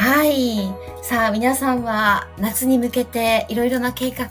[0.00, 0.72] はい。
[1.02, 4.28] さあ、皆さんは夏に向けていろいろな計画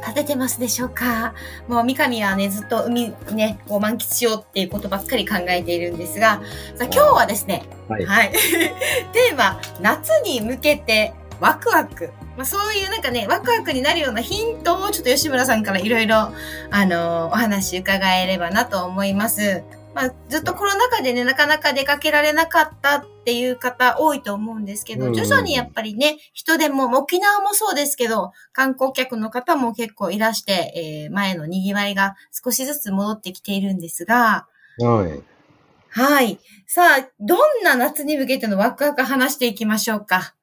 [0.00, 1.34] 立ててますでしょうか？
[1.68, 6.42] もう三上はね、ずっと海ね、こう満喫しようっていうことばっかり考えているんですが、
[6.74, 8.04] さあ今日はですね、はい。
[8.04, 8.32] はい。
[9.12, 12.10] テーマ、夏に向けてワクワク。
[12.36, 16.32] まあ、そういうなんかね、ワクワクになるようなヒントをちょっと吉村さんからいろいろ、
[16.72, 19.62] あのお話伺えればなと思います。
[19.94, 34.46] まあ、ずっとコロナ禍でね、なかなか出かけられなかったっていう方多いと思うんですけど、うん徐々にやっぱりね、人でも、沖縄もそうですけど、観光客の方も結構いらして、えー前の賑わいが少しずつ戻ってきているんですが、
[34.78, 35.22] はい。
[35.90, 36.40] はい。
[36.66, 40.34] さあ、どんな夏に向けてのワクワク話していきましょうか。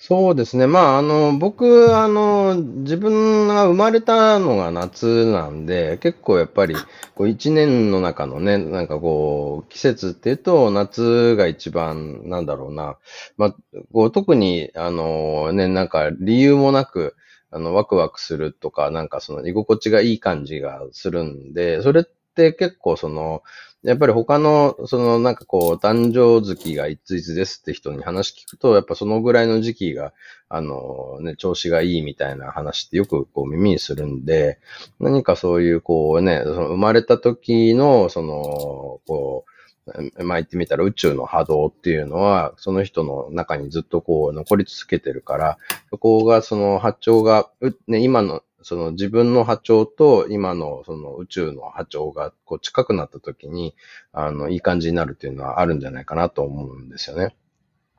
[0.00, 0.68] そうですね。
[0.68, 6.76] まあ、あの、僕、あの、自分が生まれたのが夏なんで、結構やっぱり、
[7.16, 12.96] こう、一年の中のね、なんかこう、季節っていうと、夏が一番、なんだろうな。
[13.36, 13.56] まあ、
[13.92, 17.16] こう、特に、あの、ね、なんか理由もなく、
[17.50, 22.04] あの、ワクワクするとか、なんかその居心地がいい感じがするんで、それっ
[22.36, 23.42] て結構その、
[23.84, 30.12] やっぱり他の、そのなんかこう、誕生月がいついつですって人に話聞くと、やっぱそのぐらいの時期が、
[30.48, 34.58] あのね、調子がいいみたいな話ってよくこう耳にするんで、
[34.98, 45.58] 何かそういうこうね、その生まれた時の、その、こう、まあ言ってみたら宇宙の波動っていうのは、その人の中にずっとこう残り続けてるから、
[45.90, 53.74] そこがその波長が、うね、今のその自分の波長と今のその宇宙の波長がこう近くなった時に、
[54.12, 57.36] あの、いい感じになるっていうのはあるんじゃないかなと思うんですよね。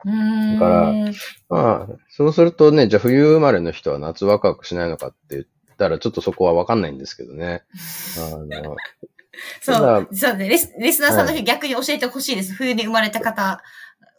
[0.06, 0.54] うーん。
[0.56, 0.94] だから
[1.50, 5.46] まあ、そうするとね、じゃあ冬生まれの人は夏ワクワクしないのかって言っ
[5.78, 7.64] たらちょっとそこはわかんないんですけどね。
[8.18, 8.76] あの、
[9.62, 10.50] そう、そうね。
[10.50, 12.54] リスリスナーさんの人逆に教えてほしいです。
[12.54, 13.62] 冬に生まれた方、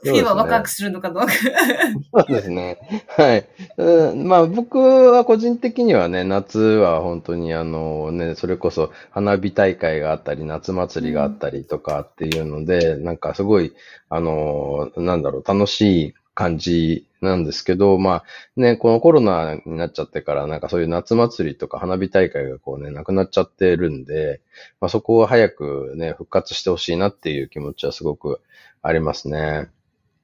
[0.03, 1.33] 冬はワクワクするのかどうか。
[2.27, 2.79] そうですね。
[3.09, 3.49] はい。
[3.77, 13.75] うんまあ僕は個人的にはね、夏は本当にあのね、それこそ花火大会があったり、夏祭りがあったりとかっていうので、なんかすごい、
[14.09, 18.25] あの、なんだろう、楽しい感じなんですけど、まあ
[18.57, 24.41] ね、このコロナになっちゃってから、なんかそういう夏祭りとか花火大会がこうね、なくなっちゃってるんで、
[24.81, 28.41] まあそこを早くね、復活してほしいなっていう気持ちはすごく
[28.83, 29.69] ありますね。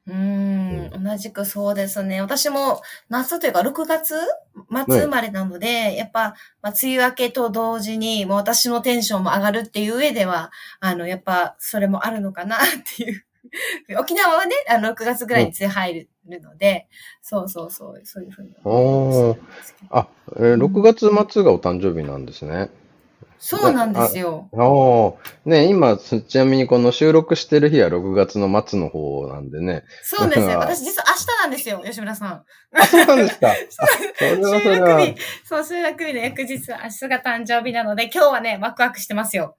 [0.07, 2.21] うーん、同じくそうですね。
[2.21, 12.61] 私も夏というか6月末生まれなので、やっぱ、まあ、梅雨明けと同時に、もう私のテンションも上がるっていう上では、あの、やっぱそれもあるのかなっ
[12.97, 13.27] ていう。
[13.99, 16.89] 沖縄はね、あの、6月ぐらいに梅雨入るので、
[17.23, 19.31] そうそうそう、そういうふうに思
[19.65, 22.71] すけどあ、えー6月末がお誕生日なんですね。
[23.39, 24.49] そうなんですよ。
[24.53, 25.15] おー
[25.45, 29.85] ね、今、ちなみにこの収録してる日は6月の末の方なんでね。
[30.03, 30.53] そうですよ。
[30.53, 32.45] あ 私実は明日なんですよ、吉村さん。
[32.75, 33.55] あ、そうなんですか。
[34.19, 34.37] 収。
[34.37, 35.15] 録日、
[35.45, 39.57] そう、収録日の翌日、明日が誕生日なので、今日はね、ワクワクしてますよ。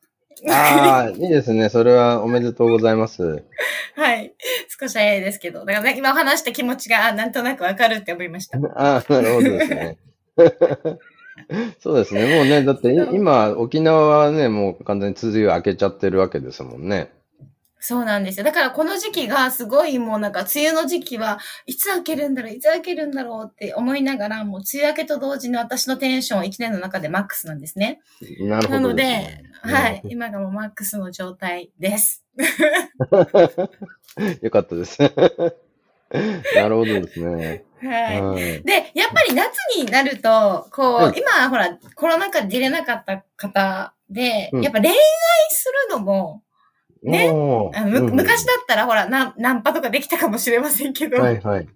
[0.50, 1.70] ああ、いいですね。
[1.70, 3.44] それはおめでとうございます。
[3.96, 4.34] はい。
[4.80, 5.66] 少し早いですけど。
[5.66, 8.60] だからね、今話した気持ちが、あなんとなくわかるって思いました。
[8.76, 9.98] ああ、なるほどですね。
[11.80, 12.36] そうですね。
[12.36, 17.12] もうね、だってい今、沖縄はね、もう完全に梅雨明けちゃってるわけですもんね。
[17.80, 18.44] そうなんですよ。
[18.44, 28.02] だからこの時期がすごいもうなんか、梅雨の時期はいつ明けるんだろう、いつ明けるんだろうって思いながら、もう梅雨明けと同時に私のテンション1年の中でマックスなんですね。
[28.42, 30.02] なるほなのではい。
[30.06, 32.24] 今がもうマックスの状態です。
[34.42, 34.98] よかったです。
[36.56, 37.64] なるほどですね。
[37.82, 38.22] はい。
[38.22, 38.64] はい。
[38.64, 44.62] で、やっぱり夏になると、こう、はい今、ほら、コロナ禍で出れなかった方で、うん。
[44.62, 44.96] やっぱ恋愛
[45.50, 46.42] するのも、
[47.04, 51.68] ね昔だったらほら、ナンナンパとかできたかもしれませんけど、はいはい。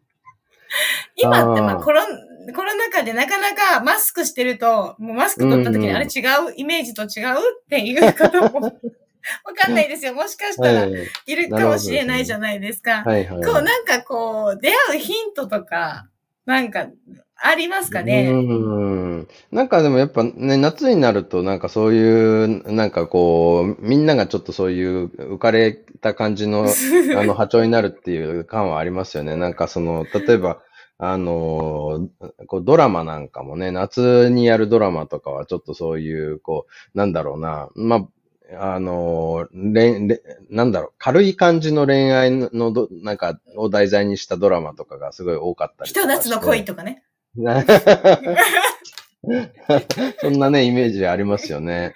[1.16, 2.08] 今ってまあコロン、
[2.54, 6.20] コロナ禍でなかなかマスクしてると、もうマスク取った時にあれ違
[6.50, 7.38] う、イメージと違う？
[7.38, 8.74] っていう方も、
[9.46, 10.14] わかんないですよ。
[10.14, 10.94] もしかしたらはい
[11.26, 13.04] いるかもしれないじゃないですか。
[13.06, 13.44] はいはい。
[13.44, 16.08] こう、なんかこう、出会うヒントとか、
[16.46, 16.88] なんか、
[17.44, 19.28] ありますかね、うん。
[19.52, 26.68] なんかでもやっぱね、夏になるとなんかそういう、なんかこう、みんながちょっとそういう浮かれた感じの、
[27.18, 29.36] あの波長になるっていう感はありますよね。
[29.36, 30.62] なんかその、例えば、
[31.00, 38.08] あのーこうドラマなんかもね、夏にやるドラマとかはちょっとそういう、こう、なんだろうな、まあ、
[38.60, 47.04] あのー恋恋なんだろう、軽い感じの恋愛のど、なんか、を題材にしたドラマとかがすごい多かったりひと夏の恋とかね。
[50.20, 51.94] そんなね、イメージありますよね。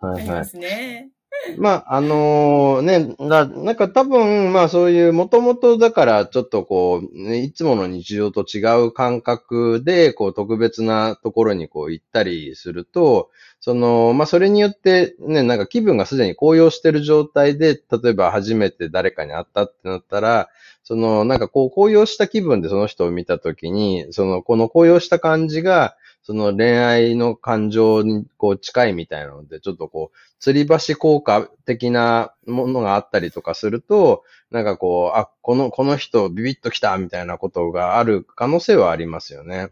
[0.00, 0.20] はいはい。
[0.20, 1.10] ありますね。
[1.58, 20.48] まあ、あのね、な、なんか多分、まあそういう、もともとだからちょっとこう、ね、いつもの日常と違う感覚で、こう特別なところにこう行ったりすると、その、まあそれによってね、なんか気分がすでに高揚してる状態で、例えば初めて誰かに会ったってなったら、
[20.84, 25.96] その、なんかこう高揚した気分でその人を見たときに、その、この高揚した感じが、
[26.26, 39.70] その恋愛の感情にこう近いみたいなので、ちょっとこう、吊り橋効果的なものがあったりとかすると、なんかこう、あ、この、この人ビビッと来たみたいなことがある可能性はありますよね。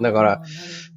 [0.00, 0.42] だから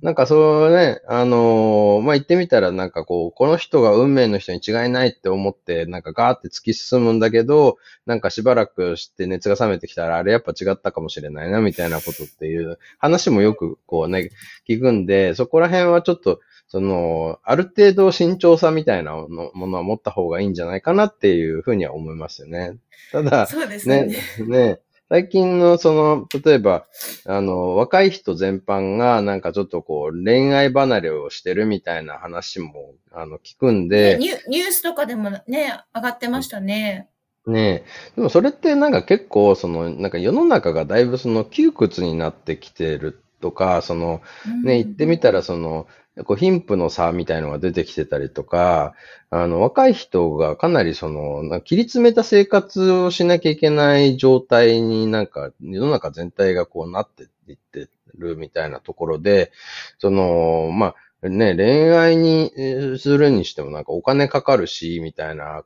[0.01, 14.31] なんかそうね、あのーまあ、言ってみたらなんかこう、この人が運命の人に違いないって思って、なんかガーって突き進むんだけど、なんかしばらくして熱が冷めてきたら、あれやっぱ違ったかもしれないな、みたいなことっていう話もよくこうね、
[14.67, 22.77] 聞くんで、そこら辺はちょっと、その、ある程度慎重さみたいなのものは持った方がいいんじゃないかなっていうふうには思いますよね。
[23.11, 24.05] ただ、そうですね。
[24.39, 24.79] ね、ね、
[25.11, 26.85] 最近のその、例えば、
[27.25, 37.09] あの、若い人全般がなんかちょっとこう、恋愛離れをしてるみたいな話も、あの、聞くんで、ニュニュースとかでもね、上がってましたね。
[37.45, 37.83] ね
[38.15, 44.21] でもそれってなんか結構、その、なんか世の中がだいぶその窮屈になってきてるとか、その、
[44.63, 45.87] ね、言ってみたらその、
[46.25, 48.93] こう貧富の差みたいのが出てきてたりとか、
[49.29, 57.87] あの、若い人がかなりその、な切り詰めた生活をしなきゃいけない状態になんか世の中全体がこうなっていって
[58.17, 59.51] るみたいなところで、
[59.99, 62.51] その、まあ、ね、恋愛に
[62.97, 65.63] するにしてもなんかお金かかるし、みたいな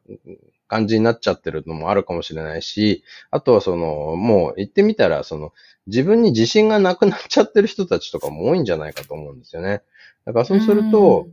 [0.67, 5.53] 感じになっちゃってるのもあるかもしれないし、あとはその、もう言ってみたら、その、
[5.87, 9.81] 自分に自信がなくなっちゃってる人たちとかも多いんじゃないかと思うんですよね。
[10.25, 11.27] だからそうすると、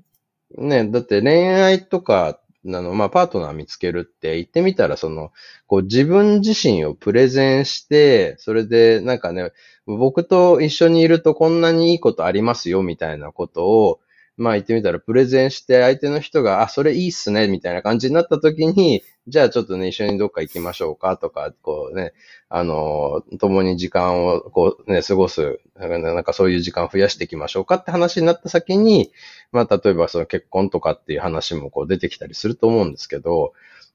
[0.57, 5.33] ね、だって恋愛とか、あの、まあ、パートナー見つけるって言ってみたら、その、
[5.67, 9.51] こう自分自身をプレゼンして、それでなんかね、
[9.87, 14.01] 僕と一緒にいるとこんなにいいことありますよ、みたいなことを、
[14.37, 22.13] まあ言ってみたらプレゼンして相手の人が、あ、それいいっすね、みたいな感じになった時に、じゃあちょっとね、一緒にどっか行きましょうかとか、こうね、
[22.49, 29.13] あの、共に時間をこうね、過ごす、なんかそういう時間を増やしていきましょうかって話になった先に、
[29.53, 33.53] まあ例えばその結婚とかっていう話もこう出てきたりすると思うんですけど、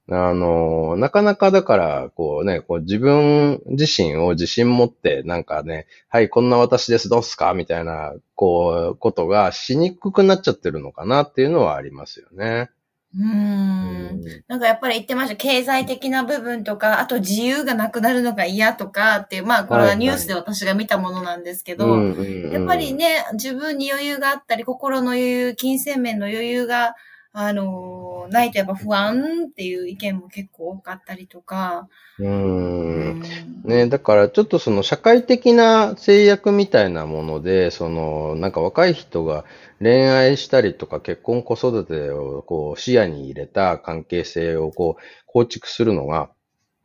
[0.10, 7.54] あの、なかなかだから、こうね、こう自分自身を自信持って、なんかね、はい、こんな私です、どうすか？
[7.54, 12.70] みたいな、こう、ことがしにくくなっちゃってるのかなっていうのはありますよね。
[13.18, 14.22] うーん。
[14.48, 15.36] なんかやっぱり言ってました。
[15.36, 26.96] 経済的な部分とか、あと自由がなくなるのが嫌とかっていう、まあこれはニュースで私が見たものなんですけど、やっぱりね、自分に余裕があったり、心の余裕、金銭面の余裕が、
[27.34, 31.88] あのーないとやっぱ不安っていう意見も結構多かったりとか。
[32.20, 32.24] う。
[32.24, 33.24] うん
[33.64, 39.46] ね、だからちょっとその社会的な制約みたいなもので、そのなんか若い人が
[39.80, 46.30] 恋愛したりとか結婚子育てをこう視野に入れた関係性をこう構築するのが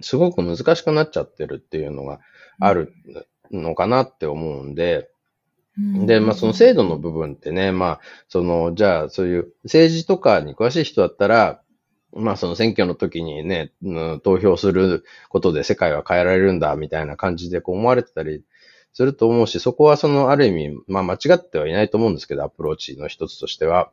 [0.01, 2.21] すごく難しくなっちゃってるっていうのが
[2.61, 2.93] ある
[3.51, 5.09] のかなって思うんで、
[5.79, 11.63] で、まあ、その制度の部分ってね、まあ、その、じゃあ、そういう政治とかに詳しい人だったら、
[12.15, 13.73] まあ、その選挙の時にね、
[14.23, 18.45] 投票することで世界は変えられるんだ、みたいな感じでこう思われてたり
[18.93, 23.91] すると思うし、そこはその、ある意味、まあ、間違ってはいないと思うんですけど、アプローチの一つとしては。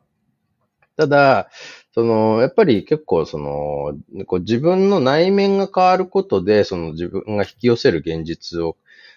[0.98, 1.48] ただ、
[1.94, 3.94] その、やっぱり結構その、
[4.26, 8.76] こう自分の内面が変わることで、その自分が引き寄せる現実を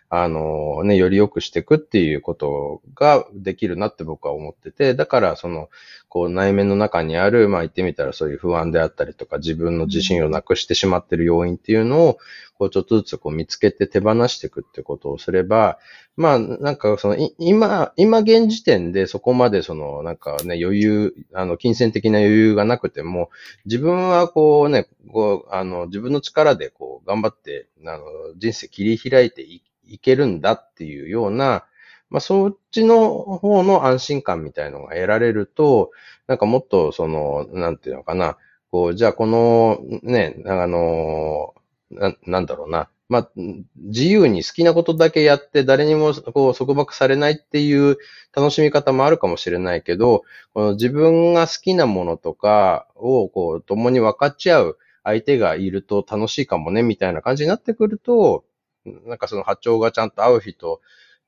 [0.10, 5.70] あのね、より良くしていくっていうことができるなって僕は思ってて、だからその、
[6.08, 12.18] こう内面の中にある、まあ言ってみたらそういう不安であったりとか自分の自信をなくしてしまってる要因っていうのを、
[12.60, 15.80] こうちょっとずつこう見つけて手放していくってことをすれば、
[16.16, 23.32] まあなんかその、今、今現時点でそこまでその、なんかね、余裕、あの、金銭的な余裕がなくても、
[23.66, 28.04] 自分はこうね、こう、あの、自分の力でこう頑張って、あの、
[28.38, 31.66] 人生切り開いていいけるんだっていうような、
[32.10, 35.92] まあ、そっちの方の安心感みたいのが得られると、
[36.28, 38.38] なんかもっとその、なんていうのかな、
[38.72, 41.54] こう、じゃあこの、ね、あの、
[41.92, 43.30] ななんだろうな、まあ、
[43.76, 47.98] 自由に好きなことだけやって誰にもこう束縛されないっていう
[48.36, 50.24] 楽しみ方もあるかもしれないけど、
[50.54, 58.46] この自分が好きなものとかをこう共に分かち合う相手がいると楽しいかもねみたいな感じになってくると、
[58.86, 60.82] なんかその波長がちゃんと合う人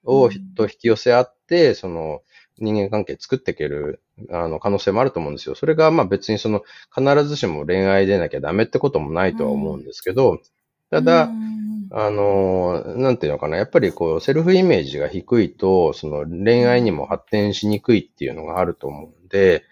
[0.04, 2.22] を、と引き寄せ合って、その
[2.58, 5.56] 人間関係作っていける、あの、可能性もあると思うんですよ。
[5.56, 6.64] それが、まあ別にその、
[6.96, 10.40] 必ずしも恋愛でなきゃダメってこともないとは思うんですけど、
[10.92, 11.30] ただ、
[11.92, 19.64] あの、なんていうのかな、やっぱりこう、セルフイメージが低いと、その恋愛にも発展しにくいっていうのがあると思うんで、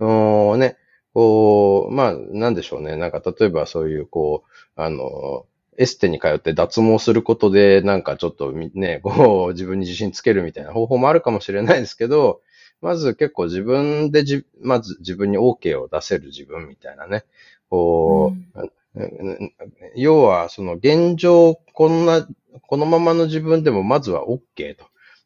[0.00, 0.76] のね、
[1.14, 2.96] こう、まあ、なんでしょうね。
[2.96, 5.46] なんか、例えばそういう、こう、あの、
[5.78, 12.42] エステに通って脱毛することで、なんかちょっとね、 こう、自分に自信つけるみたいな方法もあるかもしれないですけど、
[12.80, 17.24] まず結構自分でじ、まず自分に OK を出せる自分みたいなね。
[17.70, 19.52] こう、うん、
[19.94, 22.26] 要は、その現状、こんな、
[22.66, 24.84] このままの自分でもまずは OK と。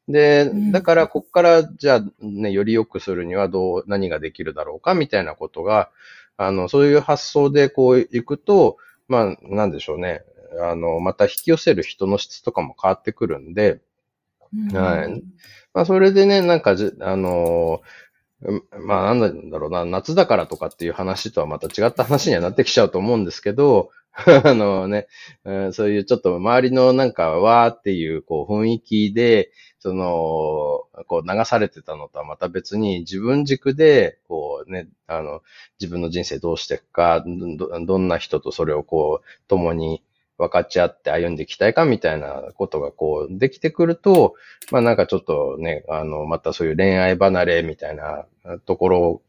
[0.08, 5.90] で、だからこっからじゃあね、より良くするにはどう、何ができるだろうかみたいなことが、
[6.36, 8.76] あの、そういう発想でこう行くと、
[9.08, 10.24] まあ、なんでしょうね。
[10.60, 13.80] あの、また引き寄せる人の質とかも変わってくるんで、
[14.72, 15.22] はい。
[15.72, 17.80] まあ、それでね、なんかじ、あの
[18.72, 23.90] まあ、なんだろうな、夏だからとかっていう話とはまた違った話にはなってきちゃうと思うんですけど、
[24.44, 25.06] あのね、
[25.44, 35.42] うん、そういうちょっと周りのなんかわーっていうこう雰囲気で、その、こう流されてたのとはまた別に自分軸で、こうね、あの、
[35.80, 37.24] 自分の人生どうしていくか、
[37.56, 40.02] ど、どんな人とそれをこう、共に
[40.42, 44.34] 分かち合って歩んでいきたいかみたいなことがこうできてくると、
[44.72, 48.26] まあなんかちょっとね、あの、またそういう恋愛離れみたいな
[48.66, 49.22] ところ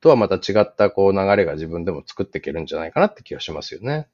[0.00, 4.08] とはまた違ったこう流れが自分でも作っていけるんじゃないかなって気がしますよね。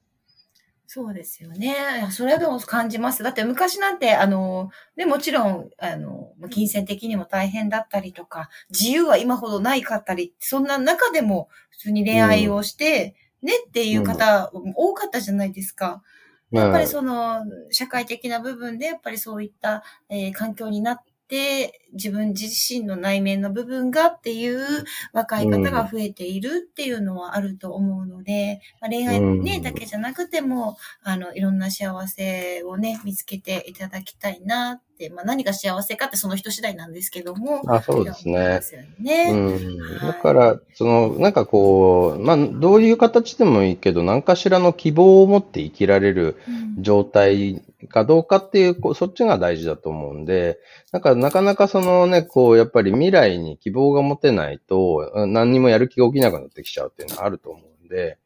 [0.87, 1.75] そうですよね。
[2.11, 3.23] それでも感じます。
[3.23, 16.03] だって昔なんて、あの、ね、もちろん、あの、金銭的にも大変だったりとか、自由は今ほどないかったり、そんな中でも普通に恋愛をして、ねっていう方、多かったじゃないですか。
[16.51, 20.97] やっぱりその、社会的な部分で、やっぱりそういった、えー、環境になっ
[21.27, 37.61] て、自分自身の内面の部分がっていう若い方が増えているっていうのはあると思うので、まあ、恋愛ね、だけじゃなくても、あの、いろんな幸せをね、見つけていただきたいなって、まあ何が幸せかってその人次第なんですけども。
[37.67, 38.61] あ、そうですね。
[38.99, 39.77] ねうん。
[39.99, 46.37] だから、その、なんかこう、まあ、どういう形でもいいけど、何かしらの希望を持って生きられる
[46.79, 50.59] 状態かどうかっていう、そっちが大事だと思うんで、
[50.91, 58.17] なんかなかなかそのね、こう、やっぱり未来に希望が持てないと、何にもやる気が起きなくなってきちゃうっていうのはあると思うんで、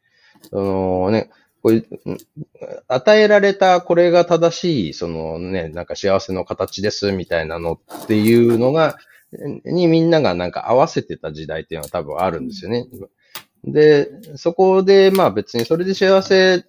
[0.50, 1.30] そのね、
[1.62, 1.86] こう
[2.88, 8.98] 与えられたこれが正しい、そのね、なんか幸せの形ですみたいなのっていうのが、
[9.66, 12.88] にみんながなんか合わせてた時代っていうのは多分あるんですよね。
[13.63, 16.66] で、そこでまあ別にそれで幸せ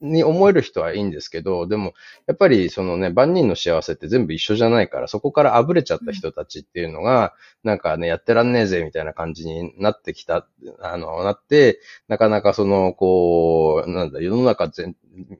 [0.00, 1.94] に思える人はいいんですけど、でも、
[2.26, 10.46] やっぱりそのね、万人の幸せって全部一緒じゃないから、そこから溢れちゃった人たちっていうのが、なんかね、やってらんねえぜ、みたいな感じになってきた、
[10.80, 14.94] あの、なって、なかなかその、こう、なんだ、世の中全、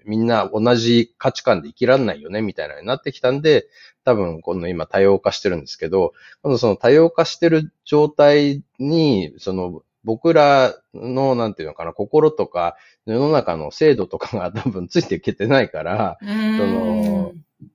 [0.04, 3.68] みんな同じ価値観で生きらんないよね、みたいなになってきたんで、
[4.04, 6.12] 多分、この今多様化してるんですけど、
[6.42, 12.76] 今度その多様化してる状態に、その、僕らの、なんていうのかな、心とか、
[13.06, 17.32] 世の中の制度とかが 多分ついていけてないから、その、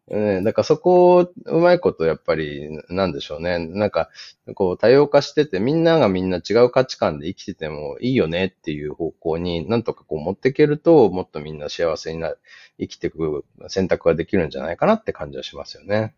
[0.08, 3.60] ね、だからそこをうまいことやっぱり、なんでしょうね。
[3.60, 4.10] なんか、
[4.56, 12.34] こう多様化してて、みんながみんな違う価値観で生きててもいいよねっていう方向になんとかこう持っていけると、もっとみんな幸せにな、
[12.80, 16.16] 生きていく選択ができるんじゃないかなって感じはしますよね。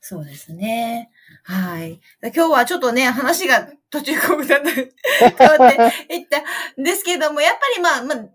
[0.00, 1.10] そうですね。
[1.44, 2.00] はい。
[2.22, 5.72] 今日はちょっとね、話が途中こうだんだん変わっ
[6.08, 6.40] ていった
[6.80, 8.28] んですけども、やっぱりまあ、まあ、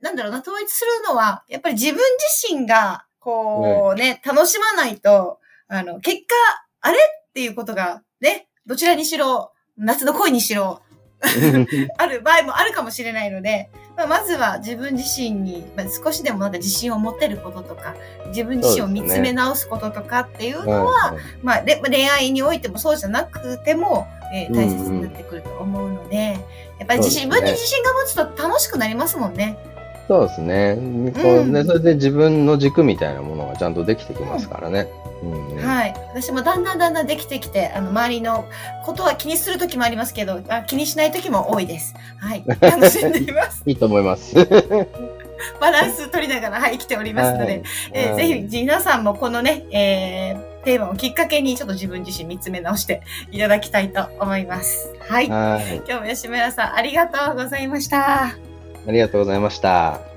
[0.00, 6.34] なんだろうな、統一するのは、やっぱり自分自身が、こうね、楽しまないと、あの、結果、
[6.80, 10.82] あれっていうことが、ね、どちらにしろ、夏の恋にしろ、
[11.96, 17.94] ある場合もあるかもしれないので、まあ、まずは自分自身に、まあ、少しでもなんか自信を持てることとか、
[18.28, 26.16] 自分自身を見つめ直すこととかっていうのは、ね、まあ、恋愛においてもそうじゃなくても、えー、大切になってくると思うので、
[26.78, 29.56] やっぱり自分に自信が持つと楽しくなりますもんね。
[30.08, 30.74] そうですね。
[30.76, 34.88] こうね、うん、それで自分の軸みたいなものがちゃんとできてきますからね。
[34.98, 35.94] うんうん、はい。
[36.14, 38.46] 私もだんだんだんだんできてきて、あの、周りの
[38.84, 41.94] ことは気にするときもありますけど、あ気にしないときも多いです。
[42.18, 42.44] はい。
[42.60, 43.62] 楽しんでいます。
[43.66, 44.34] いいと思います。
[45.60, 47.62] バランス取りながら、はい、生きておりますので、はい
[47.92, 54.92] えーはいぜひ皆さんもこのね、えーテーマをきっかけにちょっと自分自身見つめ直していただきたいと思います。
[55.00, 55.28] はい。
[55.28, 55.76] はい。
[55.86, 58.24] 今日も吉村さんありがとうございました。
[58.28, 58.36] あ
[58.88, 60.13] りがとうございました。